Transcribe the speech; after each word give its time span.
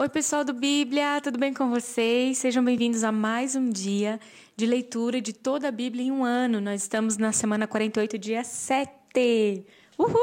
Oi, 0.00 0.08
pessoal 0.08 0.42
do 0.42 0.54
Bíblia, 0.54 1.20
tudo 1.20 1.38
bem 1.38 1.52
com 1.52 1.68
vocês? 1.68 2.38
Sejam 2.38 2.64
bem-vindos 2.64 3.04
a 3.04 3.12
mais 3.12 3.54
um 3.54 3.68
dia 3.68 4.18
de 4.56 4.64
leitura 4.64 5.20
de 5.20 5.34
toda 5.34 5.68
a 5.68 5.70
Bíblia 5.70 6.04
em 6.04 6.10
um 6.10 6.24
ano. 6.24 6.58
Nós 6.58 6.80
estamos 6.80 7.18
na 7.18 7.32
semana 7.32 7.66
48, 7.66 8.16
dia 8.16 8.42
7. 8.42 9.62
Uhul! 9.98 10.14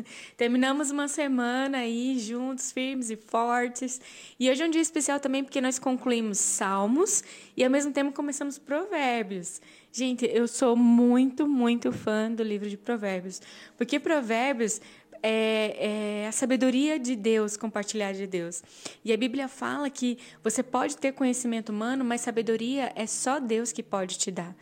Terminamos 0.34 0.90
uma 0.90 1.08
semana 1.08 1.76
aí 1.76 2.18
juntos, 2.18 2.72
firmes 2.72 3.10
e 3.10 3.16
fortes. 3.16 4.00
E 4.40 4.50
hoje 4.50 4.62
é 4.62 4.66
um 4.66 4.70
dia 4.70 4.80
especial 4.80 5.20
também 5.20 5.44
porque 5.44 5.60
nós 5.60 5.78
concluímos 5.78 6.38
Salmos 6.38 7.22
e 7.54 7.62
ao 7.62 7.70
mesmo 7.70 7.92
tempo 7.92 8.12
começamos 8.12 8.56
Provérbios. 8.56 9.60
Gente, 9.92 10.24
eu 10.24 10.48
sou 10.48 10.74
muito, 10.74 11.46
muito 11.46 11.92
fã 11.92 12.32
do 12.32 12.42
livro 12.42 12.66
de 12.66 12.78
Provérbios, 12.78 13.42
porque 13.76 14.00
Provérbios 14.00 14.80
é, 15.22 16.22
é, 16.22 16.26
a 16.26 16.32
sabedoria 16.32 16.98
de 16.98 17.14
Deus, 17.14 17.56
compartilhar 17.56 18.12
de 18.12 18.26
Deus. 18.26 18.62
E 19.04 19.12
a 19.12 19.16
Bíblia 19.16 19.48
fala 19.48 19.88
que 19.88 20.18
você 20.42 20.62
pode 20.62 20.96
ter 20.96 21.12
conhecimento 21.12 21.70
humano, 21.70 22.04
mas 22.04 22.22
sabedoria 22.22 22.92
é 22.96 23.06
só 23.06 23.38
Deus 23.38 23.72
que 23.72 23.82
pode 23.82 24.18
te 24.18 24.30
dar. 24.30 24.56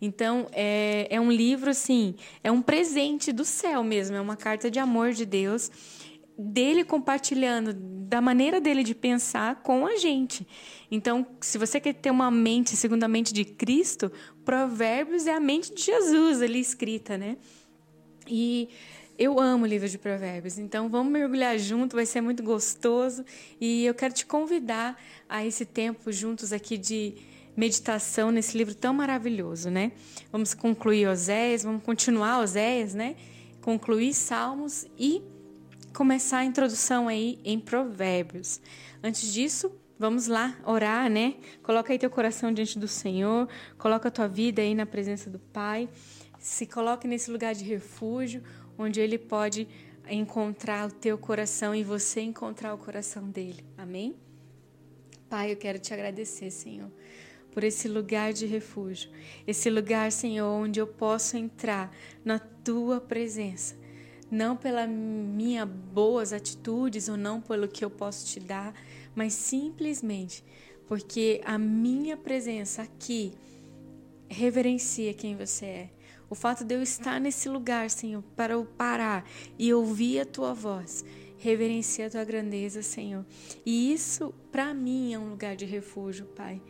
Então, 0.00 0.48
é, 0.52 1.06
é 1.10 1.20
um 1.20 1.32
livro, 1.32 1.70
assim, 1.70 2.14
é 2.42 2.50
um 2.50 2.62
presente 2.62 3.32
do 3.32 3.44
céu 3.44 3.82
mesmo, 3.82 4.16
é 4.16 4.20
uma 4.20 4.36
carta 4.36 4.70
de 4.70 4.78
amor 4.78 5.12
de 5.12 5.24
Deus, 5.24 5.70
dele 6.36 6.84
compartilhando 6.84 7.72
da 7.72 8.20
maneira 8.20 8.60
dele 8.60 8.82
de 8.82 8.94
pensar 8.94 9.62
com 9.62 9.86
a 9.86 9.96
gente. 9.96 10.46
Então, 10.90 11.26
se 11.40 11.56
você 11.58 11.80
quer 11.80 11.94
ter 11.94 12.10
uma 12.10 12.30
mente 12.30 12.76
segundo 12.76 13.04
a 13.04 13.08
mente 13.08 13.32
de 13.32 13.44
Cristo, 13.44 14.10
Provérbios 14.44 15.26
é 15.26 15.32
a 15.32 15.40
mente 15.40 15.74
de 15.74 15.82
Jesus 15.82 16.42
ali 16.42 16.60
escrita, 16.60 17.16
né? 17.16 17.36
E 18.26 18.68
eu 19.18 19.38
amo 19.38 19.64
o 19.64 19.66
livro 19.66 19.88
de 19.88 19.96
Provérbios, 19.96 20.58
então 20.58 20.88
vamos 20.88 21.12
mergulhar 21.12 21.58
junto, 21.58 21.94
vai 21.94 22.06
ser 22.06 22.20
muito 22.20 22.42
gostoso. 22.42 23.24
E 23.60 23.86
eu 23.86 23.94
quero 23.94 24.12
te 24.12 24.26
convidar 24.26 25.00
a 25.28 25.44
esse 25.44 25.64
tempo 25.64 26.10
juntos 26.10 26.52
aqui 26.52 26.76
de 26.76 27.14
meditação 27.56 28.30
nesse 28.30 28.58
livro 28.58 28.74
tão 28.74 28.92
maravilhoso, 28.92 29.70
né? 29.70 29.92
Vamos 30.32 30.54
concluir 30.54 31.06
Oséias, 31.06 31.62
vamos 31.62 31.82
continuar 31.84 32.40
Oséias, 32.40 32.94
né? 32.94 33.14
Concluir 33.60 34.12
Salmos 34.12 34.86
e 34.98 35.22
começar 35.94 36.38
a 36.38 36.44
introdução 36.44 37.06
aí 37.06 37.38
em 37.44 37.60
Provérbios. 37.60 38.60
Antes 39.02 39.32
disso, 39.32 39.70
vamos 39.96 40.26
lá 40.26 40.58
orar, 40.66 41.08
né? 41.08 41.36
Coloca 41.62 41.92
aí 41.92 41.98
teu 41.98 42.10
coração 42.10 42.52
diante 42.52 42.78
do 42.78 42.88
Senhor, 42.88 43.48
coloca 43.78 44.08
a 44.08 44.10
tua 44.10 44.26
vida 44.26 44.60
aí 44.60 44.74
na 44.74 44.84
presença 44.84 45.30
do 45.30 45.38
Pai. 45.38 45.88
Se 46.40 46.66
coloque 46.66 47.06
nesse 47.06 47.30
lugar 47.30 47.54
de 47.54 47.64
refúgio 47.64 48.42
onde 48.78 49.00
Ele 49.00 49.18
pode 49.18 49.68
encontrar 50.08 50.88
o 50.88 50.90
teu 50.90 51.16
coração 51.16 51.74
e 51.74 51.82
você 51.82 52.20
encontrar 52.20 52.74
o 52.74 52.78
coração 52.78 53.28
dele. 53.28 53.64
Amém? 53.76 54.14
Pai, 55.28 55.52
eu 55.52 55.56
quero 55.56 55.78
te 55.78 55.92
agradecer, 55.92 56.50
Senhor, 56.50 56.90
por 57.50 57.64
esse 57.64 57.88
lugar 57.88 58.32
de 58.32 58.46
refúgio, 58.46 59.10
esse 59.46 59.70
lugar, 59.70 60.12
Senhor, 60.12 60.46
onde 60.46 60.80
eu 60.80 60.86
posso 60.86 61.36
entrar 61.36 61.94
na 62.24 62.38
tua 62.38 63.00
presença, 63.00 63.76
não 64.30 64.56
pelas 64.56 64.88
minhas 64.88 65.68
boas 65.68 66.32
atitudes 66.32 67.08
ou 67.08 67.16
não 67.16 67.40
pelo 67.40 67.66
que 67.66 67.84
eu 67.84 67.90
posso 67.90 68.26
te 68.26 68.40
dar, 68.40 68.74
mas 69.14 69.32
simplesmente 69.32 70.44
porque 70.86 71.40
a 71.44 71.58
minha 71.58 72.16
presença 72.16 72.82
aqui 72.82 73.32
reverencia 74.28 75.14
quem 75.14 75.36
você 75.36 75.66
é 75.66 75.90
o 76.28 76.34
fato 76.34 76.64
de 76.64 76.74
eu 76.74 76.82
estar 76.82 77.20
nesse 77.20 77.48
lugar, 77.48 77.90
Senhor, 77.90 78.22
para 78.36 78.54
eu 78.54 78.64
parar 78.64 79.24
e 79.58 79.72
ouvir 79.72 80.20
a 80.20 80.26
tua 80.26 80.52
voz, 80.54 81.04
reverenciar 81.38 82.08
a 82.08 82.10
tua 82.10 82.24
grandeza, 82.24 82.82
Senhor. 82.82 83.24
E 83.64 83.92
isso, 83.92 84.34
para 84.50 84.72
mim, 84.72 85.12
é 85.12 85.18
um 85.18 85.30
lugar 85.30 85.56
de 85.56 85.64
refúgio, 85.64 86.26
Pai. 86.26 86.60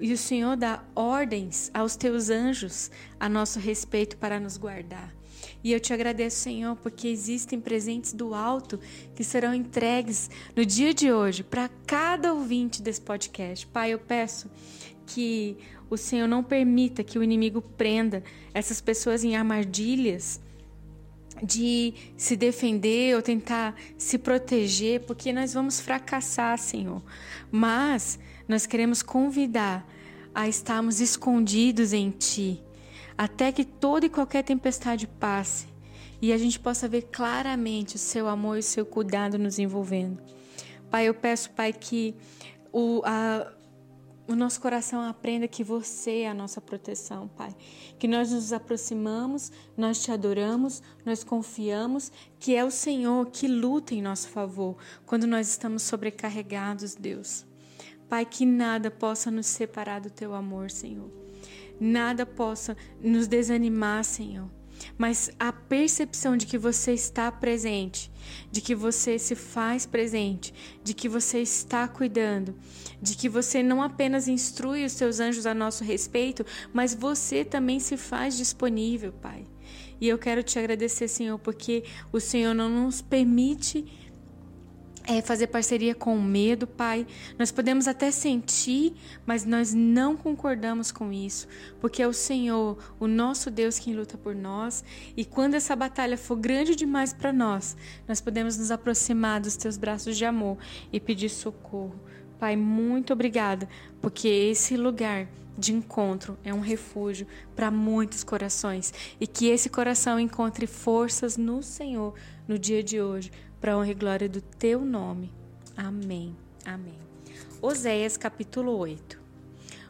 E 0.00 0.12
o 0.12 0.18
Senhor 0.18 0.56
dá 0.56 0.82
ordens 0.94 1.70
aos 1.72 1.96
teus 1.96 2.28
anjos 2.28 2.90
a 3.18 3.28
nosso 3.28 3.58
respeito 3.58 4.16
para 4.16 4.40
nos 4.40 4.56
guardar. 4.56 5.14
E 5.62 5.72
eu 5.72 5.80
te 5.80 5.92
agradeço, 5.92 6.38
Senhor, 6.38 6.76
porque 6.76 7.08
existem 7.08 7.60
presentes 7.60 8.12
do 8.12 8.34
alto 8.34 8.78
que 9.14 9.24
serão 9.24 9.54
entregues 9.54 10.30
no 10.54 10.64
dia 10.64 10.92
de 10.92 11.12
hoje 11.12 11.42
para 11.42 11.68
cada 11.86 12.32
ouvinte 12.32 12.82
desse 12.82 13.00
podcast. 13.00 13.66
Pai, 13.66 13.92
eu 13.92 13.98
peço 13.98 14.50
que 15.06 15.56
o 15.94 15.98
Senhor 15.98 16.26
não 16.26 16.42
permita 16.42 17.02
que 17.02 17.18
o 17.18 17.22
inimigo 17.22 17.60
prenda 17.60 18.22
essas 18.52 18.80
pessoas 18.80 19.24
em 19.24 19.36
armadilhas 19.36 20.40
de 21.42 21.94
se 22.16 22.36
defender 22.36 23.16
ou 23.16 23.22
tentar 23.22 23.74
se 23.98 24.18
proteger, 24.18 25.00
porque 25.00 25.32
nós 25.32 25.52
vamos 25.52 25.80
fracassar, 25.80 26.58
Senhor. 26.58 27.02
Mas 27.50 28.18
nós 28.46 28.66
queremos 28.66 29.02
convidar 29.02 29.86
a 30.34 30.48
estarmos 30.48 31.00
escondidos 31.00 31.92
em 31.92 32.10
Ti, 32.10 32.62
até 33.16 33.52
que 33.52 33.64
toda 33.64 34.06
e 34.06 34.10
qualquer 34.10 34.42
tempestade 34.42 35.06
passe 35.06 35.74
e 36.24 36.32
a 36.32 36.38
gente 36.38 36.58
possa 36.58 36.88
ver 36.88 37.02
claramente 37.12 37.96
o 37.96 37.98
Seu 37.98 38.28
amor 38.28 38.56
e 38.56 38.60
o 38.60 38.62
Seu 38.62 38.86
cuidado 38.86 39.38
nos 39.38 39.58
envolvendo. 39.58 40.22
Pai, 40.90 41.06
eu 41.06 41.12
peço, 41.12 41.50
Pai, 41.50 41.72
que 41.72 42.14
o, 42.72 43.02
a, 43.04 43.52
o 44.26 44.34
nosso 44.34 44.60
coração 44.60 45.02
aprenda 45.02 45.46
que 45.46 45.62
você 45.62 46.20
é 46.20 46.28
a 46.28 46.34
nossa 46.34 46.60
proteção, 46.60 47.28
Pai. 47.28 47.54
Que 47.98 48.08
nós 48.08 48.32
nos 48.32 48.52
aproximamos, 48.52 49.52
nós 49.76 50.02
te 50.02 50.10
adoramos, 50.10 50.82
nós 51.04 51.22
confiamos 51.22 52.10
que 52.38 52.54
é 52.54 52.64
o 52.64 52.70
Senhor 52.70 53.30
que 53.30 53.46
luta 53.46 53.94
em 53.94 54.02
nosso 54.02 54.28
favor 54.28 54.76
quando 55.04 55.26
nós 55.26 55.48
estamos 55.48 55.82
sobrecarregados, 55.82 56.94
Deus. 56.94 57.46
Pai, 58.08 58.24
que 58.24 58.46
nada 58.46 58.90
possa 58.90 59.30
nos 59.30 59.46
separar 59.46 60.00
do 60.00 60.10
teu 60.10 60.34
amor, 60.34 60.70
Senhor. 60.70 61.10
Nada 61.78 62.24
possa 62.24 62.76
nos 63.00 63.26
desanimar, 63.26 64.04
Senhor 64.04 64.48
mas 64.96 65.30
a 65.38 65.52
percepção 65.52 66.36
de 66.36 66.46
que 66.46 66.58
você 66.58 66.92
está 66.92 67.30
presente, 67.30 68.10
de 68.50 68.60
que 68.60 68.74
você 68.74 69.18
se 69.18 69.34
faz 69.34 69.86
presente, 69.86 70.54
de 70.82 70.94
que 70.94 71.08
você 71.08 71.40
está 71.40 71.86
cuidando, 71.88 72.54
de 73.00 73.16
que 73.16 73.28
você 73.28 73.62
não 73.62 73.82
apenas 73.82 74.28
instrui 74.28 74.84
os 74.84 74.92
seus 74.92 75.20
anjos 75.20 75.46
a 75.46 75.54
nosso 75.54 75.84
respeito, 75.84 76.44
mas 76.72 76.94
você 76.94 77.44
também 77.44 77.80
se 77.80 77.96
faz 77.96 78.36
disponível, 78.36 79.12
Pai. 79.12 79.46
E 80.00 80.08
eu 80.08 80.18
quero 80.18 80.42
te 80.42 80.58
agradecer, 80.58 81.08
Senhor, 81.08 81.38
porque 81.38 81.84
o 82.12 82.20
Senhor 82.20 82.54
não 82.54 82.68
nos 82.68 83.00
permite 83.00 83.84
é 85.06 85.20
fazer 85.20 85.48
parceria 85.48 85.94
com 85.94 86.16
o 86.16 86.22
medo, 86.22 86.66
Pai. 86.66 87.06
Nós 87.38 87.52
podemos 87.52 87.86
até 87.86 88.10
sentir, 88.10 88.94
mas 89.26 89.44
nós 89.44 89.74
não 89.74 90.16
concordamos 90.16 90.90
com 90.90 91.12
isso, 91.12 91.46
porque 91.80 92.02
é 92.02 92.08
o 92.08 92.12
Senhor, 92.12 92.78
o 92.98 93.06
nosso 93.06 93.50
Deus, 93.50 93.78
quem 93.78 93.94
luta 93.94 94.16
por 94.16 94.34
nós. 94.34 94.82
E 95.16 95.24
quando 95.24 95.54
essa 95.54 95.76
batalha 95.76 96.16
for 96.16 96.36
grande 96.36 96.74
demais 96.74 97.12
para 97.12 97.32
nós, 97.32 97.76
nós 98.08 98.20
podemos 98.20 98.56
nos 98.56 98.70
aproximar 98.70 99.40
dos 99.40 99.56
teus 99.56 99.76
braços 99.76 100.16
de 100.16 100.24
amor 100.24 100.56
e 100.92 100.98
pedir 100.98 101.28
socorro. 101.28 102.00
Pai, 102.38 102.56
muito 102.56 103.12
obrigada, 103.12 103.68
porque 104.00 104.28
esse 104.28 104.76
lugar 104.76 105.28
de 105.56 105.72
encontro 105.72 106.36
é 106.42 106.52
um 106.52 106.60
refúgio 106.60 107.26
para 107.54 107.70
muitos 107.70 108.24
corações 108.24 108.92
e 109.20 109.26
que 109.26 109.46
esse 109.46 109.68
coração 109.68 110.18
encontre 110.18 110.66
forças 110.66 111.36
no 111.36 111.62
Senhor 111.62 112.14
no 112.48 112.58
dia 112.58 112.82
de 112.82 113.00
hoje 113.00 113.30
para 113.64 113.78
honra 113.78 113.92
e 113.92 113.94
glória 113.94 114.28
do 114.28 114.42
teu 114.42 114.84
nome. 114.84 115.32
Amém. 115.74 116.36
Amém. 116.66 116.98
Oséias 117.62 118.14
capítulo 118.14 118.76
8. 118.76 119.18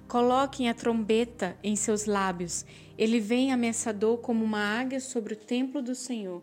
Coloquem 0.07 0.69
a 0.69 0.75
trombeta 0.75 1.59
em 1.61 1.75
seus 1.75 2.05
lábios. 2.05 2.65
Ele 2.97 3.19
vem 3.19 3.53
ameaçador 3.53 4.19
como 4.19 4.45
uma 4.45 4.61
águia 4.61 5.01
sobre 5.01 5.35
o 5.35 5.37
templo 5.37 5.83
do 5.83 5.93
Senhor. 5.93 6.41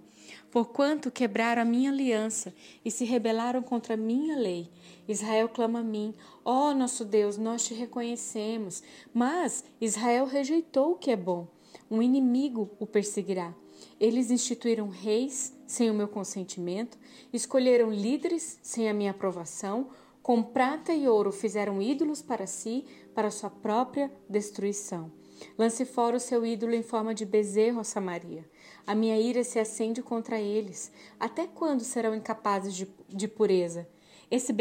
Porquanto 0.51 1.09
quebraram 1.09 1.61
a 1.61 1.65
minha 1.65 1.89
aliança 1.89 2.53
e 2.83 2.91
se 2.91 3.05
rebelaram 3.05 3.63
contra 3.63 3.93
a 3.93 3.97
minha 3.97 4.35
lei. 4.35 4.69
Israel 5.07 5.47
clama 5.47 5.79
a 5.79 5.83
mim: 5.83 6.13
Ó 6.43 6.71
oh, 6.71 6.73
nosso 6.73 7.05
Deus, 7.05 7.37
nós 7.37 7.65
te 7.65 7.73
reconhecemos. 7.73 8.83
Mas 9.13 9.63
Israel 9.79 10.25
rejeitou 10.25 10.91
o 10.91 10.97
que 10.97 11.11
é 11.11 11.15
bom. 11.15 11.47
Um 11.89 12.01
inimigo 12.01 12.69
o 12.77 12.85
perseguirá. 12.85 13.55
Eles 13.99 14.31
instituíram 14.31 14.89
reis 14.89 15.53
sem 15.65 15.89
o 15.89 15.93
meu 15.93 16.07
consentimento, 16.07 16.97
escolheram 17.31 17.91
líderes 17.91 18.59
sem 18.61 18.89
a 18.89 18.93
minha 18.93 19.11
aprovação, 19.11 19.89
com 20.21 20.43
prata 20.43 20.93
e 20.93 21.07
ouro 21.07 21.31
fizeram 21.31 21.81
ídolos 21.81 22.21
para 22.21 22.45
si, 22.45 22.85
para 23.15 23.31
sua 23.31 23.49
própria 23.49 24.11
destruição. 24.29 25.11
Lance 25.57 25.85
fora 25.85 26.17
o 26.17 26.19
seu 26.19 26.45
ídolo 26.45 26.73
em 26.73 26.83
forma 26.83 27.13
de 27.13 27.25
bezerro 27.25 27.79
a 27.79 27.83
Samaria. 27.83 28.47
A 28.85 28.93
minha 28.93 29.19
ira 29.19 29.43
se 29.43 29.59
acende 29.59 30.01
contra 30.01 30.39
eles. 30.39 30.91
Até 31.19 31.47
quando 31.47 31.81
serão 31.81 32.13
incapazes 32.13 32.75
de, 32.75 32.87
de 33.09 33.27
pureza? 33.27 33.87
Esse 34.29 34.53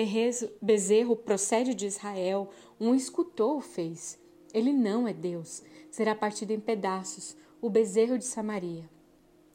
bezerro 0.61 1.15
procede 1.15 1.75
de 1.75 1.87
Israel, 1.87 2.51
um 2.81 2.95
escultor 2.95 3.59
o 3.59 3.61
fez. 3.61 4.19
Ele 4.53 4.73
não 4.73 5.07
é 5.07 5.13
Deus. 5.13 5.63
Será 5.91 6.15
partido 6.15 6.53
em 6.53 6.59
pedaços, 6.59 7.37
o 7.61 7.71
bezerro 7.71 8.19
de 8.19 8.25
Samaria. 8.25 8.89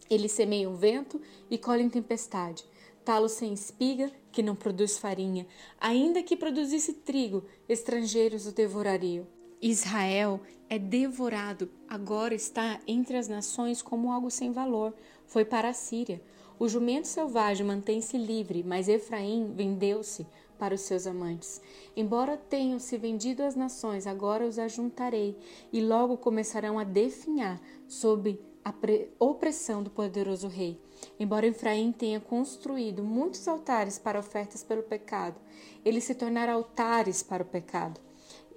Ele 0.10 0.28
semeia 0.28 0.70
o 0.70 0.76
vento 0.76 1.22
e 1.50 1.58
colhe 1.58 1.84
em 1.84 1.90
tempestade. 1.90 2.64
talo 3.04 3.30
sem 3.30 3.54
espiga, 3.54 4.12
que 4.32 4.42
não 4.42 4.56
produz 4.56 4.98
farinha, 4.98 5.46
ainda 5.80 6.24
que 6.24 6.36
produzisse 6.36 6.92
trigo, 6.92 7.44
estrangeiros 7.70 8.48
o 8.48 8.52
devorariam. 8.52 9.28
Israel 9.62 10.42
é 10.70 10.78
devorado, 10.80 11.70
agora 11.88 12.34
está 12.34 12.80
entre 12.88 13.18
as 13.18 13.28
nações 13.28 13.82
como 13.82 14.12
algo 14.12 14.30
sem 14.32 14.52
valor. 14.52 14.94
Foi 15.26 15.46
para 15.46 15.70
a 15.70 15.74
Síria. 15.74 16.22
O 16.58 16.68
jumento 16.68 17.08
selvagem 17.08 17.66
mantém-se 17.66 18.18
livre, 18.18 18.64
mas 18.64 18.88
Efraim 18.88 19.54
vendeu-se 19.54 20.26
para 20.58 20.74
os 20.74 20.82
seus 20.82 21.06
amantes. 21.06 21.62
Embora 21.96 22.38
tenham 22.38 22.80
se 22.80 22.98
vendido 22.98 23.44
às 23.44 23.56
nações, 23.56 24.08
agora 24.08 24.46
os 24.46 24.58
ajuntarei, 24.58 25.38
e 25.72 25.82
logo 25.82 26.18
começarão 26.18 26.80
a 26.80 26.84
definhar 26.84 27.62
sob 27.88 28.40
a 28.66 28.74
opressão 29.20 29.84
do 29.84 29.92
poderoso 29.92 30.48
rei. 30.48 30.82
Embora 31.20 31.46
Efraim 31.46 31.92
tenha 31.92 32.20
construído 32.20 33.04
muitos 33.04 33.48
altares 33.48 34.00
para 34.00 34.20
ofertas 34.20 34.64
pelo 34.64 34.82
pecado, 34.82 35.40
eles 35.86 36.04
se 36.04 36.16
tornaram 36.16 36.54
altares 36.54 37.22
para 37.22 37.44
o 37.44 37.46
pecado. 37.46 38.02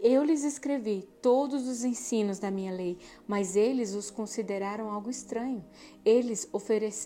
Eu 0.00 0.24
lhes 0.24 0.44
escrevi 0.44 1.06
todos 1.20 1.66
os 1.68 1.84
ensinos 1.84 2.38
da 2.38 2.50
minha 2.50 2.72
lei, 2.72 2.96
mas 3.26 3.54
eles 3.54 3.94
os 3.94 4.10
consideraram 4.10 4.90
algo 4.90 5.10
estranho. 5.10 5.62
Eles 6.04 6.48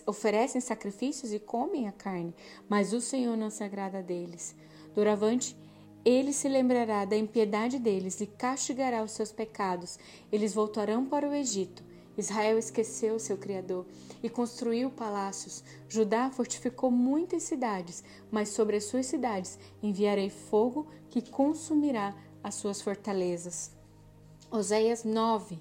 oferecem 0.05 0.61
sacrifícios 0.61 1.33
e 1.33 1.39
comem 1.39 1.87
a 1.87 1.91
carne, 1.91 2.33
mas 2.69 2.93
o 2.93 3.01
Senhor 3.01 3.35
não 3.35 3.49
se 3.49 3.63
agrada 3.63 4.01
deles. 4.01 4.55
Doravante, 4.93 5.57
ele 6.05 6.31
se 6.31 6.47
lembrará 6.47 7.03
da 7.03 7.17
impiedade 7.17 7.79
deles 7.79 8.21
e 8.21 8.27
castigará 8.27 9.03
os 9.03 9.11
seus 9.11 9.31
pecados. 9.31 9.97
Eles 10.31 10.53
voltarão 10.53 11.03
para 11.03 11.27
o 11.27 11.33
Egito. 11.33 11.83
Israel 12.17 12.57
esqueceu 12.57 13.17
seu 13.19 13.37
Criador 13.37 13.85
e 14.21 14.29
construiu 14.29 14.89
palácios. 14.89 15.63
Judá 15.89 16.29
fortificou 16.29 16.91
muitas 16.91 17.43
cidades, 17.43 18.03
mas 18.31 18.49
sobre 18.49 18.77
as 18.77 18.85
suas 18.85 19.05
cidades 19.05 19.57
enviarei 19.81 20.29
fogo 20.29 20.87
que 21.09 21.21
consumirá 21.21 22.15
as 22.43 22.55
suas 22.55 22.81
fortalezas. 22.81 23.71
Oséias 24.51 25.03
9. 25.03 25.59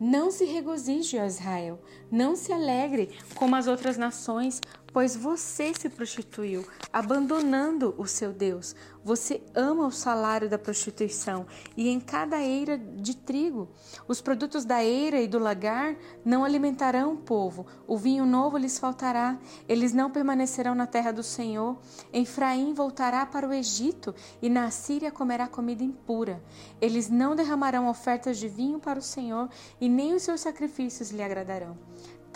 Não 0.00 0.30
se 0.30 0.44
regozije, 0.44 1.18
ó 1.18 1.24
Israel, 1.24 1.80
não 2.10 2.36
se 2.36 2.52
alegre 2.52 3.18
como 3.34 3.56
as 3.56 3.66
outras 3.66 3.96
nações, 3.96 4.60
pois 4.92 5.14
você 5.14 5.72
se 5.74 5.88
prostituiu, 5.88 6.66
abandonando 6.92 7.94
o 7.98 8.06
seu 8.06 8.32
Deus. 8.32 8.74
Você 9.04 9.42
ama 9.54 9.86
o 9.86 9.90
salário 9.90 10.50
da 10.50 10.58
prostituição 10.58 11.46
e 11.76 11.88
em 11.88 11.98
cada 11.98 12.42
eira 12.42 12.76
de 12.76 13.16
trigo. 13.16 13.68
Os 14.06 14.20
produtos 14.20 14.64
da 14.64 14.84
eira 14.84 15.20
e 15.20 15.26
do 15.26 15.38
lagar 15.38 15.96
não 16.24 16.44
alimentarão 16.44 17.14
o 17.14 17.16
povo. 17.16 17.66
O 17.86 17.96
vinho 17.96 18.26
novo 18.26 18.58
lhes 18.58 18.78
faltará. 18.78 19.38
Eles 19.68 19.92
não 19.92 20.10
permanecerão 20.10 20.74
na 20.74 20.86
terra 20.86 21.12
do 21.12 21.22
Senhor. 21.22 21.78
Efraim 22.12 22.74
voltará 22.74 23.24
para 23.24 23.48
o 23.48 23.52
Egito 23.52 24.14
e 24.42 24.50
na 24.50 24.70
Síria 24.70 25.10
comerá 25.10 25.46
comida 25.46 25.82
impura. 25.82 26.42
Eles 26.80 27.08
não 27.08 27.34
derramarão 27.34 27.88
ofertas 27.88 28.36
de 28.36 28.48
vinho 28.48 28.78
para 28.78 28.98
o 28.98 29.02
Senhor 29.02 29.48
e 29.80 29.88
nem 29.88 30.14
os 30.14 30.22
seus 30.22 30.40
sacrifícios 30.40 31.10
lhe 31.10 31.22
agradarão. 31.22 31.78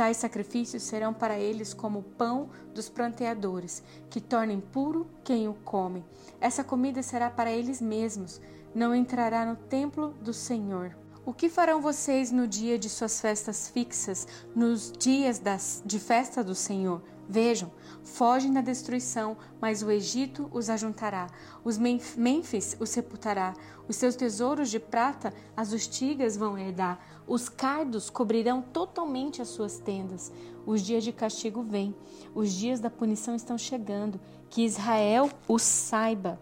Tais 0.03 0.17
sacrifícios 0.17 0.83
serão 0.83 1.15
para 1.15 1.39
eles 1.39 1.73
como 1.73 2.01
o 2.01 2.03
pão 2.03 2.51
dos 2.75 2.89
pranteadores, 2.89 3.85
que 4.11 4.21
torna 4.21 4.53
impuro 4.53 5.07
quem 5.23 5.47
o 5.47 5.55
come. 5.55 6.05
Essa 6.41 6.65
comida 6.65 7.05
será 7.05 7.31
para 7.31 7.53
eles 7.53 7.81
mesmos, 7.81 8.41
não 8.75 8.97
entrará 8.97 9.47
no 9.47 9.55
templo 9.55 10.09
do 10.21 10.33
Senhor. 10.35 10.97
O 11.25 11.33
que 11.33 11.49
farão 11.49 11.81
vocês 11.81 12.33
no 12.33 12.49
dia 12.49 12.77
de 12.77 12.89
suas 12.89 13.21
festas 13.21 13.69
fixas, 13.69 14.27
nos 14.57 14.91
dias 14.91 15.39
das, 15.39 15.81
de 15.87 16.01
festa 16.01 16.43
do 16.43 16.57
Senhor? 16.57 17.01
Vejam, 17.29 17.71
fogem 18.03 18.53
da 18.53 18.61
destruição, 18.61 19.37
mas 19.61 19.83
o 19.83 19.91
Egito 19.91 20.49
os 20.53 20.69
ajuntará. 20.69 21.29
Os 21.65 21.79
Mênfis 21.79 22.77
os 22.79 22.91
sepultará. 22.91 23.55
Os 23.89 23.97
seus 23.97 24.17
tesouros 24.17 24.71
de 24.71 24.79
prata 24.79 25.33
as 25.57 25.73
ustigas 25.73 26.37
vão 26.37 26.59
herdar. 26.59 26.99
Os 27.27 27.49
cardos 27.49 28.11
cobrirão 28.11 28.63
totalmente 28.63 29.41
as 29.41 29.49
suas 29.49 29.79
tendas. 29.79 30.33
Os 30.67 30.83
dias 30.83 31.05
de 31.05 31.13
castigo 31.13 31.63
vêm. 31.63 31.95
Os 32.35 32.53
dias 32.53 32.81
da 32.81 32.91
punição 32.91 33.35
estão 33.35 33.57
chegando. 33.57 34.21
Que 34.51 34.65
Israel 34.65 35.31
os 35.49 35.63
saiba 35.63 36.39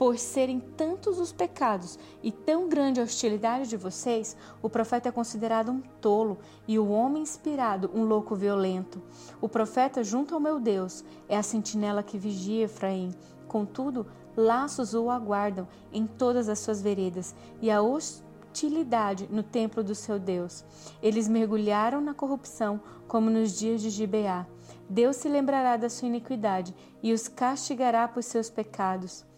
por 0.00 0.16
serem 0.16 0.60
tantos 0.60 1.18
os 1.18 1.30
pecados 1.30 1.98
e 2.22 2.32
tão 2.32 2.70
grande 2.70 2.98
a 2.98 3.02
hostilidade 3.02 3.68
de 3.68 3.76
vocês, 3.76 4.34
o 4.62 4.70
profeta 4.70 5.10
é 5.10 5.12
considerado 5.12 5.70
um 5.70 5.82
tolo 6.00 6.38
e 6.66 6.78
o 6.78 6.88
homem 6.88 7.22
inspirado 7.22 7.90
um 7.92 8.04
louco 8.04 8.34
violento. 8.34 9.02
O 9.42 9.48
profeta, 9.48 10.02
junto 10.02 10.34
ao 10.34 10.40
meu 10.40 10.58
Deus, 10.58 11.04
é 11.28 11.36
a 11.36 11.42
sentinela 11.42 12.02
que 12.02 12.16
vigia 12.16 12.64
Efraim. 12.64 13.14
Contudo, 13.46 14.06
laços 14.34 14.94
o 14.94 15.10
aguardam 15.10 15.68
em 15.92 16.06
todas 16.06 16.48
as 16.48 16.60
suas 16.60 16.80
veredas 16.80 17.34
e 17.60 17.70
a 17.70 17.82
hostilidade 17.82 19.28
no 19.30 19.42
templo 19.42 19.84
do 19.84 19.94
seu 19.94 20.18
Deus. 20.18 20.64
Eles 21.02 21.28
mergulharam 21.28 22.00
na 22.00 22.14
corrupção 22.14 22.80
como 23.06 23.28
nos 23.28 23.52
dias 23.52 23.82
de 23.82 23.90
Gibeá. 23.90 24.46
Deus 24.88 25.16
se 25.16 25.28
lembrará 25.28 25.76
da 25.76 25.90
sua 25.90 26.08
iniquidade 26.08 26.74
e 27.02 27.12
os 27.12 27.28
castigará 27.28 28.08
por 28.08 28.22
seus 28.22 28.48
pecados. 28.48 29.28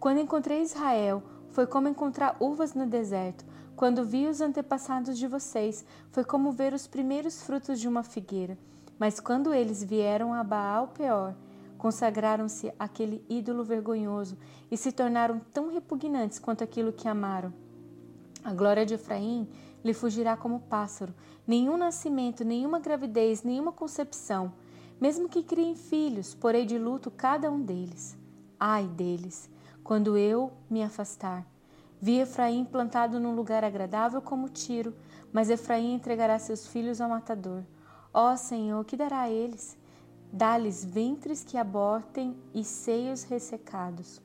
Quando 0.00 0.18
encontrei 0.18 0.62
Israel, 0.62 1.22
foi 1.50 1.66
como 1.66 1.86
encontrar 1.86 2.34
uvas 2.40 2.72
no 2.72 2.86
deserto. 2.86 3.44
Quando 3.76 4.02
vi 4.02 4.26
os 4.26 4.40
antepassados 4.40 5.18
de 5.18 5.26
vocês, 5.26 5.84
foi 6.10 6.24
como 6.24 6.52
ver 6.52 6.72
os 6.72 6.86
primeiros 6.86 7.42
frutos 7.42 7.78
de 7.78 7.86
uma 7.86 8.02
figueira. 8.02 8.56
Mas 8.98 9.20
quando 9.20 9.52
eles 9.52 9.84
vieram 9.84 10.32
a 10.32 10.42
Baal 10.42 10.88
Peor, 10.88 11.34
consagraram-se 11.76 12.72
àquele 12.78 13.22
ídolo 13.28 13.62
vergonhoso 13.62 14.38
e 14.70 14.76
se 14.76 14.90
tornaram 14.90 15.38
tão 15.52 15.70
repugnantes 15.70 16.38
quanto 16.38 16.64
aquilo 16.64 16.94
que 16.94 17.06
amaram. 17.06 17.52
A 18.42 18.54
glória 18.54 18.86
de 18.86 18.94
Efraim 18.94 19.46
lhe 19.84 19.92
fugirá 19.92 20.34
como 20.34 20.60
pássaro, 20.60 21.14
nenhum 21.46 21.76
nascimento, 21.76 22.42
nenhuma 22.42 22.80
gravidez, 22.80 23.42
nenhuma 23.42 23.70
concepção. 23.70 24.50
Mesmo 24.98 25.28
que 25.28 25.42
criem 25.42 25.74
filhos, 25.74 26.34
porei 26.34 26.64
de 26.64 26.78
luto 26.78 27.10
cada 27.10 27.50
um 27.50 27.60
deles. 27.60 28.16
Ai 28.58 28.86
deles! 28.86 29.50
Quando 29.90 30.16
eu 30.16 30.52
me 30.70 30.84
afastar. 30.84 31.44
Vi 32.00 32.20
Efraim 32.20 32.64
plantado 32.64 33.18
num 33.18 33.34
lugar 33.34 33.64
agradável 33.64 34.22
como 34.22 34.48
Tiro, 34.48 34.94
mas 35.32 35.50
Efraim 35.50 35.94
entregará 35.94 36.38
seus 36.38 36.64
filhos 36.64 37.00
ao 37.00 37.08
matador. 37.10 37.64
Ó 38.14 38.36
Senhor, 38.36 38.84
que 38.84 38.96
dará 38.96 39.22
a 39.22 39.30
eles? 39.30 39.76
Dá-lhes 40.32 40.84
ventres 40.84 41.42
que 41.42 41.56
abortem 41.56 42.36
e 42.54 42.62
seios 42.62 43.24
ressecados. 43.24 44.22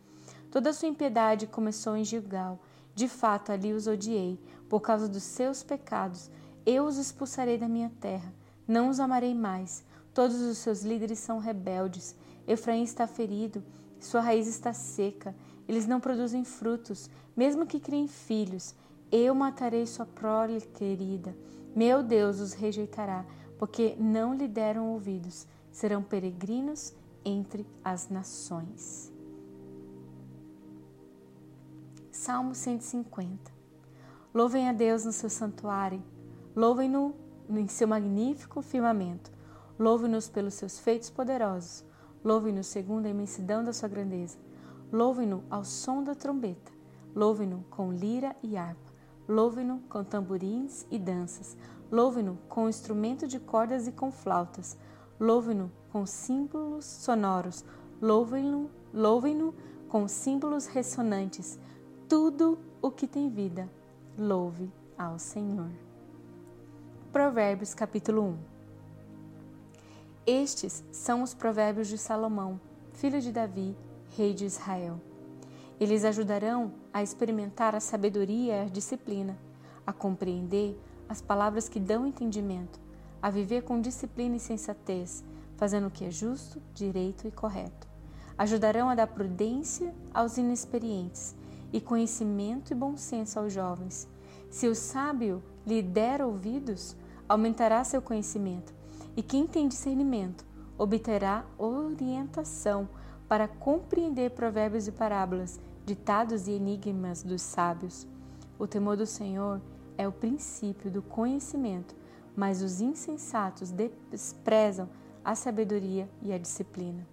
Toda 0.52 0.72
sua 0.72 0.88
impiedade 0.88 1.48
começou 1.48 1.98
em 1.98 2.06
Gilgal. 2.06 2.60
De 2.94 3.08
fato, 3.08 3.52
ali 3.52 3.74
os 3.74 3.88
odiei. 3.88 4.40
Por 4.70 4.82
causa 4.82 5.10
dos 5.10 5.24
seus 5.24 5.64
pecados, 5.64 6.30
eu 6.64 6.86
os 6.86 6.98
expulsarei 6.98 7.58
da 7.58 7.68
minha 7.68 7.92
terra. 8.00 8.32
Não 8.68 8.88
os 8.88 9.00
amarei 9.00 9.34
mais. 9.34 9.84
Todos 10.14 10.40
os 10.42 10.60
seus 10.60 10.84
líderes 10.84 11.18
são 11.18 11.40
rebeldes. 11.40 12.16
Efraim 12.48 12.84
está 12.84 13.08
ferido, 13.08 13.64
sua 14.00 14.22
raiz 14.22 14.46
está 14.46 14.72
seca. 14.72 15.36
Eles 15.68 15.88
não 15.88 16.00
produzem 16.00 16.44
frutos, 16.44 17.10
mesmo 17.36 17.66
que 17.66 17.80
criem 17.80 18.08
filhos. 18.08 18.76
Eu 19.12 19.34
matarei 19.34 19.86
sua 19.86 20.06
prole 20.06 20.62
querida. 20.62 21.36
Meu 21.76 22.04
Deus 22.04 22.40
os 22.40 22.54
rejeitará, 22.54 23.26
porque 23.58 23.96
não 24.00 24.34
lhe 24.36 24.48
deram 24.48 24.92
ouvidos. 24.92 25.48
Serão 25.72 26.02
peregrinos 26.02 26.94
entre 27.24 27.66
as 27.84 28.10
nações. 28.10 29.12
Salmo 32.12 32.56
150 32.56 33.52
Louvem 34.34 34.68
a 34.68 34.74
Deus 34.74 35.06
no 35.06 35.12
seu 35.14 35.30
santuário, 35.30 36.04
louvem-no 36.56 37.16
em 37.50 37.68
seu 37.68 37.88
magnífico 37.88 38.62
firmamento, 38.62 39.32
louvem-nos 39.80 40.28
pelos 40.28 40.56
seus 40.56 40.78
feitos 40.78 41.10
poderosos, 41.10 41.86
louvem-no 42.24 42.64
segundo 42.64 43.06
a 43.06 43.10
imensidão 43.10 43.64
da 43.64 43.72
sua 43.72 43.88
grandeza. 43.88 44.38
Louvem-no 44.96 45.44
ao 45.50 45.66
som 45.66 46.02
da 46.02 46.16
trombeta, 46.16 46.72
louvem-no 47.14 47.66
com 47.70 47.92
lira 47.92 48.34
e 48.42 48.56
harpa, 48.56 48.94
louvem-no 49.28 49.80
com 49.90 50.06
tamborins 50.06 50.86
e 50.90 50.98
danças, 50.98 51.58
louvem-no 51.92 52.38
com 52.48 52.70
instrumento 52.70 53.28
de 53.28 53.38
cordas 53.38 53.90
e 53.90 53.92
com 53.92 54.10
flautas, 54.10 54.78
louvem-no 55.20 55.70
com 55.92 56.06
símbolos 56.06 56.86
sonoros, 56.86 57.66
louvem-no 58.02 58.72
louvem 58.94 59.54
com 59.90 60.08
símbolos 60.08 60.66
ressonantes. 60.66 61.60
Tudo 62.08 62.58
o 62.82 62.90
que 62.90 63.06
tem 63.06 63.28
vida, 63.28 63.70
louve 64.18 64.72
ao 64.98 65.20
Senhor. 65.20 65.72
Provérbios 67.12 67.74
capítulo 67.74 68.22
1 68.22 68.38
Estes 70.26 70.86
são 70.90 71.22
os 71.22 71.34
provérbios 71.34 71.90
de 71.90 71.98
Salomão, 71.98 72.62
filho 72.94 73.20
de 73.20 73.34
Davi, 73.34 73.76
rei 74.16 74.34
de 74.34 74.46
Israel. 74.46 75.00
Eles 75.80 76.06
ajudarão 76.06 76.72
a 76.94 77.04
experimentar 77.04 77.76
a 77.76 77.80
sabedoria 77.80 78.56
e 78.56 78.66
a 78.66 78.70
disciplina, 78.70 79.38
a 79.86 79.92
compreender 79.92 80.80
as 81.08 81.22
palavras 81.22 81.68
que 81.68 81.80
dão 81.80 82.08
entendimento, 82.08 82.80
a 83.22 83.30
viver 83.30 83.64
com 83.64 83.82
disciplina 83.82 84.38
e 84.38 84.40
sensatez, 84.40 85.24
fazendo 85.58 85.88
o 85.88 85.92
que 85.92 86.06
é 86.06 86.12
justo, 86.12 86.62
direito 86.74 87.28
e 87.28 87.32
correto. 87.32 87.88
Ajudarão 88.38 88.90
a 88.90 88.96
dar 88.96 89.08
prudência 89.08 89.94
aos 90.14 90.38
inexperientes 90.38 91.36
e 91.72 91.82
conhecimento 91.82 92.72
e 92.72 92.76
bom 92.76 92.96
senso 92.96 93.40
aos 93.40 93.52
jovens. 93.52 94.08
Se 94.50 94.68
o 94.68 94.76
sábio 94.76 95.44
lhe 95.66 95.82
der 95.82 96.22
ouvidos, 96.22 96.96
aumentará 97.28 97.84
seu 97.84 98.02
conhecimento, 98.02 98.74
e 99.18 99.24
quem 99.24 99.46
tem 99.46 99.68
discernimento 99.68 100.46
obterá 100.78 101.46
orientação 101.58 102.88
para 103.28 103.48
compreender 103.48 104.32
provérbios 104.32 104.88
e 104.88 104.92
parábolas, 104.92 105.60
ditados 105.86 106.48
e 106.48 106.52
enigmas 106.52 107.24
dos 107.24 107.42
sábios. 107.42 108.08
O 108.58 108.68
temor 108.68 108.98
do 108.98 109.06
Senhor 109.06 109.62
é 109.98 110.08
o 110.08 110.12
princípio 110.12 110.92
do 110.92 111.02
conhecimento, 111.02 111.96
mas 112.36 112.62
os 112.62 112.82
insensatos 112.82 113.72
desprezam 113.72 114.90
a 115.24 115.36
sabedoria 115.36 116.10
e 116.22 116.32
a 116.32 116.38
disciplina. 116.38 117.08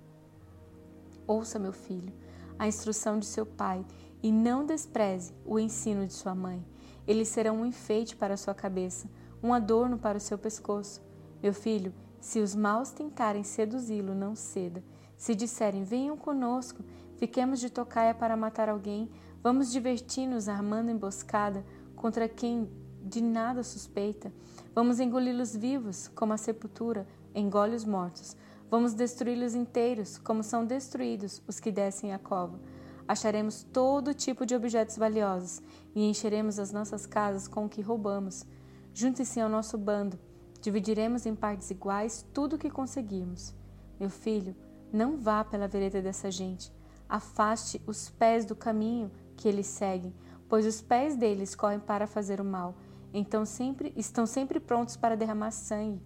Ouça, 1.26 1.58
meu 1.58 1.72
filho, 1.72 2.12
a 2.58 2.66
instrução 2.66 3.18
de 3.18 3.26
seu 3.26 3.46
pai 3.46 3.84
e 4.22 4.30
não 4.30 4.66
despreze 4.66 5.32
o 5.44 5.58
ensino 5.58 6.06
de 6.06 6.12
sua 6.12 6.34
mãe. 6.34 6.64
Eles 7.06 7.28
serão 7.28 7.58
um 7.58 7.66
enfeite 7.66 8.14
para 8.14 8.36
sua 8.36 8.54
cabeça, 8.54 9.08
um 9.42 9.52
adorno 9.52 9.98
para 9.98 10.18
o 10.18 10.20
seu 10.20 10.38
pescoço. 10.38 11.02
Meu 11.42 11.52
filho, 11.52 11.92
se 12.20 12.38
os 12.40 12.54
maus 12.54 12.90
tentarem 12.92 13.42
seduzi-lo, 13.42 14.14
não 14.14 14.36
ceda. 14.36 14.82
Se 15.22 15.36
disserem, 15.36 15.84
venham 15.84 16.16
conosco, 16.16 16.82
fiquemos 17.16 17.60
de 17.60 17.70
tocaia 17.70 18.12
para 18.12 18.36
matar 18.36 18.68
alguém, 18.68 19.08
vamos 19.40 19.70
divertir-nos 19.70 20.48
armando 20.48 20.90
emboscada 20.90 21.64
contra 21.94 22.28
quem 22.28 22.68
de 23.04 23.22
nada 23.22 23.62
suspeita. 23.62 24.32
Vamos 24.74 24.98
engoli-los 24.98 25.54
vivos, 25.54 26.08
como 26.08 26.32
a 26.32 26.36
sepultura 26.36 27.06
engole 27.32 27.76
os 27.76 27.84
mortos. 27.84 28.36
Vamos 28.68 28.94
destruí-los 28.94 29.54
inteiros, 29.54 30.18
como 30.18 30.42
são 30.42 30.66
destruídos 30.66 31.40
os 31.46 31.60
que 31.60 31.70
descem 31.70 32.12
a 32.12 32.18
cova. 32.18 32.58
Acharemos 33.06 33.62
todo 33.62 34.12
tipo 34.12 34.44
de 34.44 34.56
objetos 34.56 34.96
valiosos 34.96 35.62
e 35.94 36.02
encheremos 36.02 36.58
as 36.58 36.72
nossas 36.72 37.06
casas 37.06 37.46
com 37.46 37.66
o 37.66 37.68
que 37.68 37.80
roubamos. 37.80 38.44
Junte-se 38.92 39.38
ao 39.38 39.48
nosso 39.48 39.78
bando 39.78 40.18
Dividiremos 40.60 41.26
em 41.26 41.36
partes 41.36 41.70
iguais 41.70 42.26
tudo 42.34 42.56
o 42.56 42.58
que 42.58 42.68
conseguirmos. 42.68 43.54
Meu 44.00 44.10
filho, 44.10 44.56
não 44.92 45.16
vá 45.16 45.42
pela 45.42 45.66
vereda 45.66 46.02
dessa 46.02 46.30
gente. 46.30 46.72
Afaste 47.08 47.80
os 47.86 48.08
pés 48.10 48.44
do 48.44 48.54
caminho 48.54 49.10
que 49.36 49.48
eles 49.48 49.66
seguem, 49.66 50.14
pois 50.48 50.66
os 50.66 50.80
pés 50.80 51.16
deles 51.16 51.54
correm 51.54 51.80
para 51.80 52.06
fazer 52.06 52.40
o 52.40 52.44
mal. 52.44 52.74
Então 53.12 53.44
sempre 53.44 53.92
estão 53.96 54.26
sempre 54.26 54.60
prontos 54.60 54.96
para 54.96 55.16
derramar 55.16 55.50
sangue. 55.50 56.02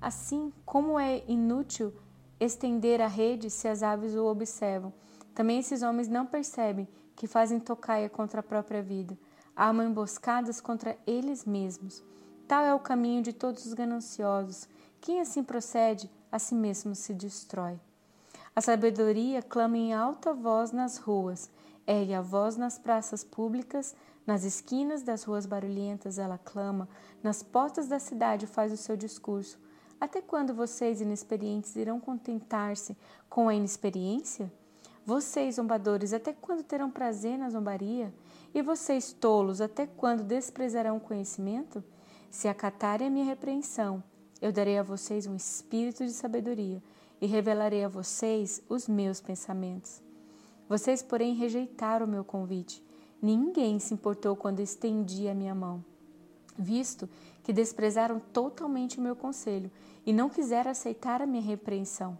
Assim, 0.00 0.52
como 0.64 0.98
é 0.98 1.24
inútil 1.26 1.92
estender 2.38 3.00
a 3.00 3.06
rede 3.06 3.48
se 3.50 3.66
as 3.66 3.82
aves 3.82 4.14
o 4.14 4.26
observam, 4.26 4.92
também 5.34 5.58
esses 5.58 5.82
homens 5.82 6.08
não 6.08 6.26
percebem 6.26 6.88
que 7.16 7.26
fazem 7.26 7.58
tocaia 7.58 8.08
contra 8.08 8.40
a 8.40 8.42
própria 8.42 8.82
vida, 8.82 9.18
armam 9.56 9.86
emboscadas 9.86 10.60
contra 10.60 10.98
eles 11.06 11.44
mesmos. 11.44 12.04
Tal 12.46 12.64
é 12.64 12.74
o 12.74 12.80
caminho 12.80 13.22
de 13.22 13.32
todos 13.32 13.64
os 13.64 13.72
gananciosos. 13.72 14.68
Quem 15.00 15.20
assim 15.20 15.42
procede, 15.42 16.10
a 16.30 16.38
si 16.38 16.54
mesmo 16.54 16.94
se 16.94 17.14
destrói. 17.14 17.80
A 18.56 18.60
sabedoria 18.60 19.42
clama 19.42 19.76
em 19.76 19.92
alta 19.92 20.32
voz 20.32 20.70
nas 20.70 20.96
ruas, 20.96 21.50
ergue 21.84 22.14
a 22.14 22.20
voz 22.20 22.56
nas 22.56 22.78
praças 22.78 23.24
públicas, 23.24 23.96
nas 24.24 24.44
esquinas 24.44 25.02
das 25.02 25.24
ruas 25.24 25.44
barulhentas 25.44 26.20
ela 26.20 26.38
clama, 26.38 26.88
nas 27.20 27.42
portas 27.42 27.88
da 27.88 27.98
cidade 27.98 28.46
faz 28.46 28.72
o 28.72 28.76
seu 28.76 28.96
discurso. 28.96 29.58
Até 30.00 30.22
quando 30.22 30.54
vocês, 30.54 31.00
inexperientes, 31.00 31.74
irão 31.74 31.98
contentar-se 31.98 32.96
com 33.28 33.48
a 33.48 33.54
inexperiência? 33.56 34.52
Vocês, 35.04 35.56
zombadores, 35.56 36.12
até 36.12 36.32
quando 36.32 36.62
terão 36.62 36.92
prazer 36.92 37.36
na 37.36 37.50
zombaria? 37.50 38.14
E 38.54 38.62
vocês, 38.62 39.12
tolos, 39.12 39.60
até 39.60 39.84
quando 39.84 40.22
desprezarão 40.22 40.98
o 40.98 41.00
conhecimento? 41.00 41.82
Se 42.30 42.46
acatarem 42.46 43.08
a 43.08 43.10
minha 43.10 43.24
repreensão, 43.24 44.00
eu 44.40 44.52
darei 44.52 44.78
a 44.78 44.82
vocês 44.84 45.26
um 45.26 45.34
espírito 45.34 46.04
de 46.04 46.12
sabedoria 46.12 46.80
e 47.24 47.26
revelarei 47.26 47.82
a 47.82 47.88
vocês 47.88 48.62
os 48.68 48.86
meus 48.86 49.18
pensamentos. 49.18 50.02
Vocês, 50.68 51.02
porém, 51.02 51.34
rejeitaram 51.34 52.04
o 52.04 52.08
meu 52.08 52.22
convite. 52.22 52.84
Ninguém 53.20 53.78
se 53.78 53.94
importou 53.94 54.36
quando 54.36 54.60
estendi 54.60 55.26
a 55.26 55.34
minha 55.34 55.54
mão, 55.54 55.82
visto 56.58 57.08
que 57.42 57.50
desprezaram 57.50 58.20
totalmente 58.20 58.98
o 58.98 59.00
meu 59.00 59.16
conselho 59.16 59.70
e 60.04 60.12
não 60.12 60.28
quiseram 60.28 60.70
aceitar 60.70 61.22
a 61.22 61.26
minha 61.26 61.42
repreensão. 61.42 62.18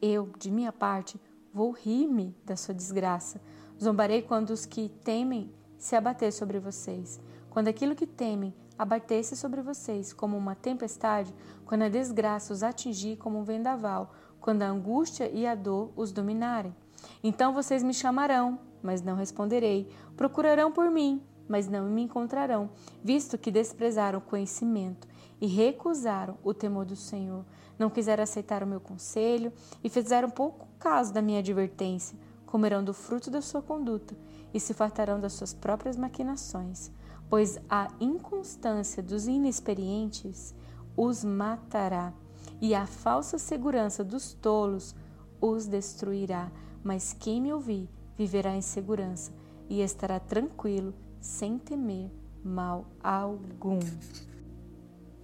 Eu, 0.00 0.30
de 0.38 0.50
minha 0.50 0.72
parte, 0.72 1.20
vou 1.52 1.70
rir-me 1.70 2.34
da 2.42 2.56
sua 2.56 2.72
desgraça. 2.72 3.42
Zombarei 3.78 4.22
quando 4.22 4.48
os 4.48 4.64
que 4.64 4.88
temem 5.04 5.52
se 5.76 5.94
abater 5.94 6.32
sobre 6.32 6.58
vocês. 6.58 7.20
Quando 7.50 7.68
aquilo 7.68 7.94
que 7.94 8.06
temem 8.06 8.54
abatesse 8.78 9.36
sobre 9.36 9.60
vocês 9.60 10.12
como 10.12 10.38
uma 10.38 10.54
tempestade, 10.54 11.34
quando 11.66 11.82
a 11.82 11.88
desgraça 11.90 12.52
os 12.52 12.62
atingir 12.62 13.16
como 13.16 13.38
um 13.38 13.44
vendaval, 13.44 14.14
quando 14.40 14.62
a 14.62 14.68
angústia 14.68 15.30
e 15.30 15.46
a 15.46 15.54
dor 15.54 15.90
os 15.96 16.12
dominarem. 16.12 16.74
Então 17.22 17.52
vocês 17.52 17.82
me 17.82 17.94
chamarão, 17.94 18.58
mas 18.82 19.02
não 19.02 19.16
responderei. 19.16 19.88
Procurarão 20.16 20.72
por 20.72 20.90
mim, 20.90 21.22
mas 21.48 21.68
não 21.68 21.88
me 21.88 22.02
encontrarão, 22.02 22.70
visto 23.02 23.38
que 23.38 23.50
desprezaram 23.50 24.18
o 24.18 24.22
conhecimento 24.22 25.06
e 25.40 25.46
recusaram 25.46 26.36
o 26.42 26.52
temor 26.52 26.84
do 26.84 26.96
Senhor. 26.96 27.44
Não 27.78 27.90
quiseram 27.90 28.22
aceitar 28.22 28.62
o 28.62 28.66
meu 28.66 28.80
conselho 28.80 29.52
e 29.82 29.88
fizeram 29.88 30.30
pouco 30.30 30.66
caso 30.78 31.12
da 31.12 31.22
minha 31.22 31.38
advertência. 31.38 32.18
Comerão 32.46 32.82
do 32.82 32.94
fruto 32.94 33.30
da 33.30 33.40
sua 33.40 33.62
conduta 33.62 34.16
e 34.52 34.58
se 34.58 34.74
fartarão 34.74 35.20
das 35.20 35.34
suas 35.34 35.52
próprias 35.52 35.96
maquinações 35.96 36.90
pois 37.28 37.58
a 37.68 37.88
inconstância 38.00 39.02
dos 39.02 39.26
inexperientes 39.26 40.54
os 40.96 41.22
matará, 41.24 42.12
e 42.60 42.74
a 42.74 42.86
falsa 42.86 43.38
segurança 43.38 44.02
dos 44.02 44.34
tolos 44.34 44.94
os 45.40 45.66
destruirá. 45.66 46.50
Mas 46.82 47.12
quem 47.12 47.40
me 47.40 47.52
ouvir 47.52 47.88
viverá 48.16 48.54
em 48.56 48.62
segurança 48.62 49.32
e 49.68 49.80
estará 49.80 50.18
tranquilo, 50.18 50.94
sem 51.20 51.58
temer 51.58 52.10
mal 52.42 52.86
algum. 53.02 53.80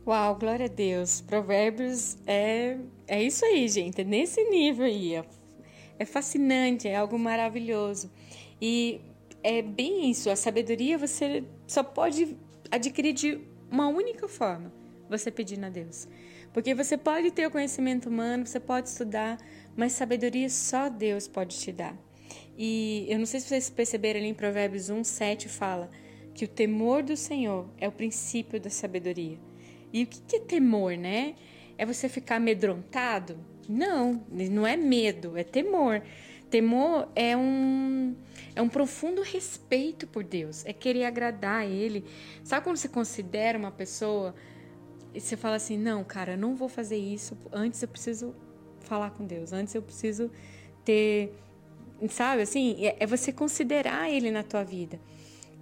Uau, 0.07 0.37
glória 0.37 0.67
a 0.67 0.69
Deus. 0.69 1.23
Provérbios 1.23 2.19
é, 2.27 2.79
é 3.07 3.23
isso 3.23 3.45
aí, 3.45 3.67
gente. 3.69 4.03
É 4.03 4.05
nesse 4.05 4.45
nível 4.51 4.85
aí. 4.85 5.15
É, 5.15 5.25
é 5.99 6.05
fascinante, 6.05 6.87
é 6.87 6.97
algo 6.97 7.19
maravilhoso. 7.19 8.11
E 8.61 9.01
é 9.43 9.63
bem 9.63 10.11
isso. 10.11 10.29
A 10.29 10.37
sabedoria 10.37 10.99
você 10.99 11.45
só 11.67 11.83
pode 11.83 12.37
adquirir 12.71 13.15
de 13.15 13.41
uma 13.71 13.89
única 13.89 14.29
forma: 14.29 14.71
você 15.09 15.31
pedindo 15.31 15.65
a 15.65 15.71
Deus. 15.71 16.07
Porque 16.55 16.73
você 16.73 16.97
pode 16.97 17.33
ter 17.33 17.49
o 17.49 17.51
conhecimento 17.51 18.09
humano, 18.09 18.47
você 18.47 18.61
pode 18.61 18.89
estudar, 18.89 19.39
mas 19.77 19.93
sabedoria 19.93 20.49
só 20.49 20.89
Deus 20.89 21.27
pode 21.27 21.59
te 21.59 21.73
dar. 21.73 21.99
E 22.57 23.05
eu 23.09 23.19
não 23.19 23.27
sei 23.27 23.41
se 23.41 23.49
vocês 23.49 23.69
perceberam 23.69 24.21
ali 24.21 24.29
em 24.29 24.35
Provérbios 24.35 24.89
1, 24.89 25.03
7 25.03 25.49
fala 25.49 25.91
que 26.33 26.45
o 26.45 26.49
temor 26.49 27.03
do 27.03 27.17
Senhor 27.17 27.69
é 27.77 27.89
o 27.89 27.93
princípio 27.93 28.61
da 28.61 28.71
sabedoria. 28.71 29.37
E 29.93 30.05
o 30.05 30.07
que 30.07 30.37
é 30.37 30.41
temor, 30.41 30.97
né? 30.97 31.35
É 31.77 31.85
você 31.85 32.09
ficar 32.09 32.37
amedrontado? 32.37 33.37
Não, 33.69 34.25
não 34.31 34.65
é 34.65 34.77
medo, 34.77 35.37
é 35.37 35.43
temor. 35.43 36.03
Temor 36.51 37.09
é 37.17 37.37
um, 37.37 38.15
é 38.55 38.63
um 38.63 38.69
profundo 38.69 39.23
respeito 39.23 40.07
por 40.07 40.23
Deus, 40.23 40.65
é 40.65 40.73
querer 40.73 41.05
agradar 41.05 41.63
a 41.63 41.67
Ele. 41.67 42.05
Sabe 42.45 42.63
quando 42.63 42.77
você 42.77 42.89
considera 42.89 43.59
uma 43.59 43.73
pessoa 43.73 44.37
e 45.15 45.21
você 45.21 45.37
fala 45.37 45.57
assim: 45.57 45.79
não, 45.79 46.03
cara, 46.03 46.37
não 46.37 46.55
vou 46.55 46.69
fazer 46.69 46.97
isso, 46.97 47.37
antes 47.53 47.81
eu 47.81 47.89
preciso 47.89 48.35
falar 48.81 49.11
com 49.11 49.25
Deus, 49.25 49.53
antes 49.53 49.75
eu 49.75 49.83
preciso 49.83 50.31
ter. 50.85 51.33
Sabe 52.11 52.43
assim? 52.43 52.85
É, 52.85 52.97
é 53.01 53.07
você 53.07 53.33
considerar 53.33 54.11
Ele 54.11 54.31
na 54.31 54.43
tua 54.43 54.65
vida. 54.65 55.01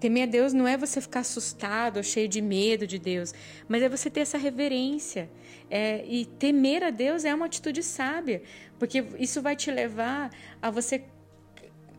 Temer 0.01 0.25
a 0.25 0.27
Deus 0.27 0.53
não 0.53 0.67
é 0.67 0.77
você 0.77 1.01
ficar 1.01 1.21
assustado 1.21 1.99
ou 1.99 2.03
cheio 2.03 2.27
de 2.27 2.43
medo 2.43 2.89
de 2.89 2.99
Deus, 2.99 3.33
mas 3.69 3.83
é 3.83 3.89
você 3.89 4.11
ter 4.11 4.21
essa 4.21 4.37
reverência. 4.37 5.31
É, 5.71 6.05
e 6.07 6.25
temer 6.25 6.83
a 6.83 6.91
Deus 6.91 7.25
é 7.25 7.33
uma 7.33 7.47
atitude 7.47 7.83
sábia, 7.83 8.43
porque 8.81 9.05
isso 9.19 9.41
vai 9.41 9.55
te 9.55 9.71
levar 9.71 10.31
a 10.61 10.71
você. 10.71 11.05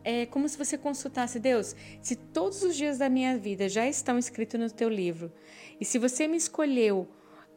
É 0.04 0.26
como 0.26 0.50
se 0.50 0.58
você 0.58 0.78
consultasse 0.78 1.40
Deus. 1.40 1.78
Se 2.02 2.18
todos 2.18 2.62
os 2.62 2.76
dias 2.76 2.98
da 2.98 3.08
minha 3.08 3.38
vida 3.38 3.70
já 3.70 3.88
estão 3.88 4.18
escritos 4.18 4.60
no 4.60 4.70
teu 4.70 4.90
livro, 4.90 5.32
e 5.80 5.86
se 5.86 5.98
você 5.98 6.28
me 6.28 6.36
escolheu 6.36 7.08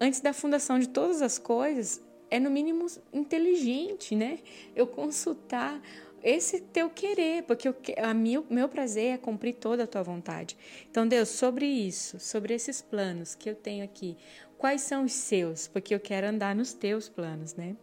antes 0.01 0.21
da 0.21 0.33
fundação 0.33 0.79
de 0.79 0.89
todas 0.89 1.23
as 1.23 1.39
coisas, 1.39 2.03
é 2.31 2.41
no 2.41 2.51
mínimo 2.51 2.87
inteligente, 3.13 4.15
né? 4.15 4.39
Eu 4.75 4.87
consultar 4.87 5.81
esse 6.23 6.61
teu 6.61 6.91
querer, 6.91 7.45
porque 7.45 7.69
o 7.69 7.75
meu, 8.15 8.45
meu 8.51 8.69
prazer 8.69 9.15
é 9.15 9.19
cumprir 9.19 9.55
toda 9.55 9.85
a 9.85 9.87
tua 9.87 10.03
vontade. 10.03 10.57
Então, 10.91 11.07
Deus, 11.07 11.29
sobre 11.29 11.67
isso, 11.67 12.19
sobre 12.19 12.53
esses 12.53 12.83
planos 12.83 13.35
que 13.35 13.49
eu 13.49 13.55
tenho 13.55 13.85
aqui, 13.85 14.17
quais 14.59 14.81
são 14.81 15.05
os 15.05 15.13
seus? 15.13 15.69
Porque 15.69 15.95
eu 15.95 16.01
quero 16.01 16.27
andar 16.27 16.55
nos 16.55 16.73
teus 16.73 17.09
planos, 17.09 17.55
né? 17.55 17.77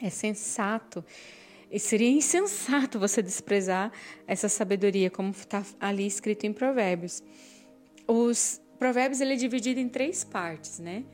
É 0.00 0.08
sensato. 0.08 1.04
E 1.70 1.80
seria 1.80 2.08
insensato 2.08 2.98
você 2.98 3.20
desprezar 3.20 3.90
essa 4.26 4.48
sabedoria, 4.48 5.10
como 5.10 5.30
está 5.30 5.64
ali 5.80 6.06
escrito 6.06 6.44
em 6.44 6.52
Provérbios. 6.52 7.24
Os 8.06 8.60
Provérbios 8.78 9.20
ele 9.20 9.32
é 9.32 9.36
dividido 9.36 9.80
em 9.80 9.88
três 9.88 10.22
partes, 10.22 10.78
né? 10.78 11.04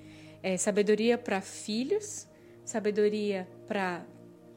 É 0.43 0.57
sabedoria 0.57 1.19
para 1.19 1.41
filhos, 1.41 2.27
sabedoria 2.65 3.49
para 3.67 4.05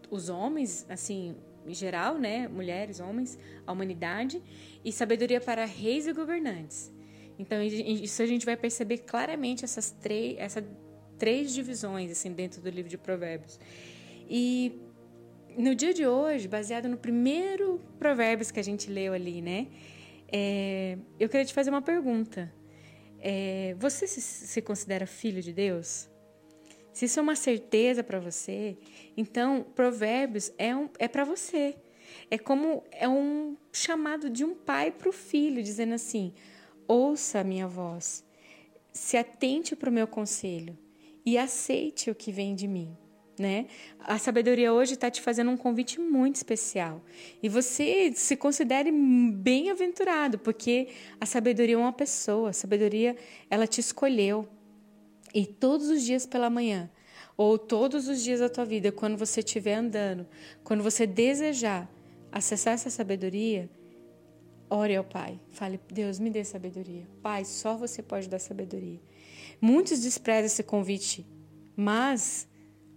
os 0.09 0.29
homens, 0.29 0.85
assim, 0.89 1.35
em 1.65 1.73
geral, 1.73 2.17
né? 2.17 2.47
Mulheres, 2.47 2.99
homens, 2.99 3.37
a 3.65 3.71
humanidade, 3.71 4.41
e 4.83 4.91
sabedoria 4.91 5.41
para 5.41 5.65
reis 5.65 6.07
e 6.07 6.13
governantes. 6.13 6.91
Então, 7.37 7.61
isso 7.61 8.21
a 8.21 8.25
gente 8.25 8.45
vai 8.45 8.55
perceber 8.55 8.99
claramente 8.99 9.65
essas 9.65 9.91
três, 9.91 10.37
três 11.17 11.53
divisões 11.53 12.11
assim 12.11 12.31
dentro 12.31 12.61
do 12.61 12.69
livro 12.69 12.89
de 12.89 12.97
Provérbios. 12.97 13.59
E 14.29 14.79
no 15.57 15.73
dia 15.75 15.93
de 15.93 16.05
hoje, 16.05 16.47
baseado 16.47 16.87
no 16.87 16.97
primeiro 16.97 17.81
Provérbios 17.97 18.51
que 18.51 18.59
a 18.59 18.63
gente 18.63 18.89
leu 18.89 19.13
ali, 19.13 19.41
né? 19.41 19.67
É, 20.31 20.97
eu 21.19 21.29
queria 21.29 21.45
te 21.45 21.53
fazer 21.53 21.69
uma 21.69 21.81
pergunta. 21.81 22.51
É, 23.25 23.74
você 23.80 24.06
se, 24.06 24.20
se 24.20 24.62
considera 24.62 25.08
filho 25.08 25.42
de 25.42 25.53
Deus? 25.53 26.10
Se 26.92 27.06
isso 27.06 27.20
é 27.20 27.24
uma 27.24 27.38
certeza 27.38 28.03
para 28.03 28.20
você, 28.20 28.77
então 29.15 29.65
Provérbios 29.74 30.51
é, 30.58 30.75
um, 30.75 30.89
é 31.00 31.08
para 31.08 31.24
você. 31.24 31.77
É 32.30 32.38
como 32.38 32.84
é 32.92 33.08
um 33.08 33.56
chamado 33.72 34.30
de 34.30 34.44
um 34.44 34.53
pai 34.53 34.92
para 34.92 35.08
o 35.08 35.13
filho, 35.13 35.63
dizendo 35.63 35.94
assim: 35.94 36.34
ouça 36.86 37.39
a 37.39 37.44
minha 37.46 37.65
voz, 37.65 38.25
se 38.92 39.15
atente 39.15 39.74
para 39.74 39.89
o 39.89 39.94
meu 39.94 40.06
conselho 40.06 40.77
e 41.25 41.38
aceite 41.38 42.12
o 42.12 42.15
que 42.15 42.30
vem 42.30 42.53
de 42.53 42.68
mim. 42.68 42.96
Né? 43.37 43.65
A 43.99 44.19
sabedoria 44.19 44.71
hoje 44.71 44.93
está 44.93 45.09
te 45.09 45.21
fazendo 45.21 45.49
um 45.49 45.57
convite 45.57 45.99
muito 45.99 46.35
especial. 46.35 47.03
E 47.41 47.49
você 47.49 48.11
se 48.15 48.35
considere 48.35 48.91
bem-aventurado, 48.91 50.37
porque 50.37 50.89
a 51.19 51.25
sabedoria 51.25 51.75
é 51.75 51.77
uma 51.77 51.93
pessoa, 51.93 52.51
a 52.51 52.53
sabedoria 52.53 53.15
ela 53.49 53.65
te 53.65 53.79
escolheu. 53.79 54.47
E 55.33 55.47
todos 55.47 55.89
os 55.89 56.03
dias 56.03 56.27
pela 56.27 56.49
manhã, 56.49 56.91
ou 57.35 57.57
todos 57.57 58.07
os 58.07 58.23
dias 58.23 58.39
da 58.39 58.49
tua 58.49 58.65
vida, 58.65 58.91
quando 58.91 59.17
você 59.17 59.39
estiver 59.39 59.73
andando, 59.73 60.27
quando 60.63 60.83
você 60.83 61.07
desejar 61.07 61.89
acessar 62.33 62.73
essa 62.73 62.89
sabedoria, 62.89 63.69
ore 64.67 64.95
ao 64.95 65.03
Pai. 65.03 65.39
Fale, 65.51 65.79
Deus, 65.91 66.19
me 66.19 66.31
dê 66.31 66.43
sabedoria. 66.43 67.07
Pai, 67.21 67.45
só 67.45 67.77
você 67.77 68.01
pode 68.01 68.27
dar 68.27 68.39
sabedoria. 68.39 68.99
Muitos 69.61 70.01
desprezam 70.01 70.47
esse 70.47 70.63
convite, 70.63 71.25
mas 71.75 72.47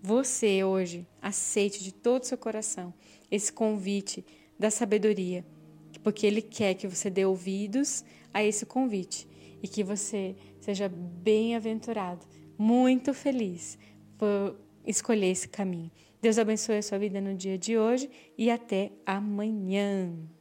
você 0.06 0.62
hoje 0.62 1.04
aceite 1.20 1.82
de 1.82 1.92
todo 1.92 2.22
o 2.22 2.26
seu 2.26 2.38
coração 2.38 2.94
esse 3.28 3.52
convite 3.52 4.24
da 4.56 4.70
sabedoria, 4.70 5.44
porque 6.00 6.24
Ele 6.24 6.40
quer 6.40 6.74
que 6.74 6.86
você 6.86 7.10
dê 7.10 7.24
ouvidos 7.24 8.04
a 8.32 8.44
esse 8.44 8.64
convite 8.64 9.26
e 9.60 9.66
que 9.66 9.82
você 9.82 10.36
seja 10.60 10.88
bem-aventurado, 10.88 12.24
muito 12.56 13.12
feliz 13.12 13.76
por 14.16 14.56
escolher 14.86 15.32
esse 15.32 15.48
caminho. 15.48 15.90
Deus 16.22 16.38
abençoe 16.38 16.78
a 16.78 16.82
sua 16.82 16.98
vida 16.98 17.20
no 17.20 17.34
dia 17.34 17.58
de 17.58 17.76
hoje 17.76 18.08
e 18.38 18.48
até 18.48 18.92
amanhã. 19.04 20.35